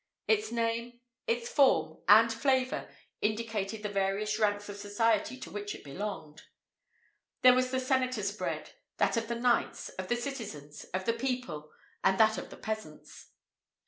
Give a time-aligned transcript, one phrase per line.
[0.27, 2.89] Its name, its form, and flavour
[3.21, 6.45] indicated the various ranks of society to which it belonged.[IV 59]
[7.43, 11.69] There was the senator's bread, that of the knights, of the citizens, of the people,
[12.03, 13.27] and that of the peasants.